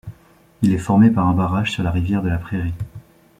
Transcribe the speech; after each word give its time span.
Il 0.63 0.73
est 0.73 0.79
formé 0.79 1.11
par 1.11 1.27
un 1.27 1.35
barrage 1.35 1.71
sur 1.73 1.83
la 1.83 1.91
rivière 1.91 2.23
de 2.23 2.29
la 2.29 2.39
Prairie. 2.39 2.73